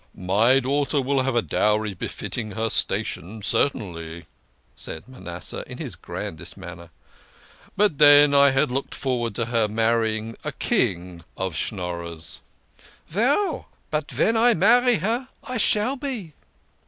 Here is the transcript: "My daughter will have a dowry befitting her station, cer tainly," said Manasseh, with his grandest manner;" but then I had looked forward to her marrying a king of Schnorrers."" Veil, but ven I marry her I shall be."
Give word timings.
"My 0.33 0.59
daughter 0.59 0.99
will 0.99 1.21
have 1.21 1.35
a 1.35 1.43
dowry 1.43 1.93
befitting 1.93 2.53
her 2.53 2.71
station, 2.71 3.43
cer 3.43 3.69
tainly," 3.69 4.25
said 4.73 5.07
Manasseh, 5.07 5.63
with 5.69 5.77
his 5.77 5.95
grandest 5.95 6.57
manner;" 6.57 6.89
but 7.77 7.99
then 7.99 8.33
I 8.33 8.49
had 8.49 8.71
looked 8.71 8.95
forward 8.95 9.35
to 9.35 9.45
her 9.45 9.67
marrying 9.67 10.35
a 10.43 10.53
king 10.53 11.23
of 11.37 11.53
Schnorrers."" 11.55 12.41
Veil, 13.09 13.67
but 13.91 14.09
ven 14.09 14.35
I 14.35 14.55
marry 14.55 14.95
her 14.95 15.27
I 15.43 15.57
shall 15.57 15.97
be." 15.97 16.33